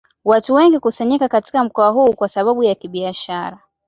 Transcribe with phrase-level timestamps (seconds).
[0.25, 3.59] Watu wengi hukusanyika katika mkoa huu kwa sababu ya kibiashara